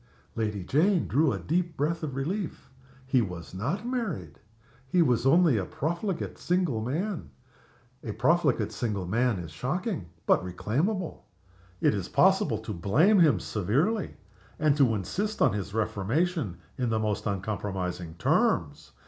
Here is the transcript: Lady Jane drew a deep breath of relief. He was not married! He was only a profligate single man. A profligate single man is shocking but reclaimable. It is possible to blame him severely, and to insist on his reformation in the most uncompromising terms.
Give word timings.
Lady 0.35 0.63
Jane 0.63 1.07
drew 1.07 1.31
a 1.31 1.37
deep 1.37 1.77
breath 1.77 2.01
of 2.01 2.15
relief. 2.15 2.71
He 3.05 3.21
was 3.21 3.53
not 3.53 3.85
married! 3.85 4.39
He 4.87 5.03
was 5.03 5.27
only 5.27 5.57
a 5.57 5.65
profligate 5.65 6.39
single 6.39 6.81
man. 6.81 7.29
A 8.03 8.11
profligate 8.13 8.71
single 8.71 9.05
man 9.05 9.37
is 9.37 9.51
shocking 9.51 10.07
but 10.25 10.43
reclaimable. 10.43 11.27
It 11.81 11.93
is 11.93 12.09
possible 12.09 12.57
to 12.57 12.73
blame 12.73 13.19
him 13.19 13.39
severely, 13.39 14.15
and 14.57 14.75
to 14.75 14.95
insist 14.95 15.39
on 15.39 15.53
his 15.53 15.71
reformation 15.71 16.57
in 16.79 16.89
the 16.89 16.97
most 16.97 17.27
uncompromising 17.27 18.15
terms. 18.15 18.93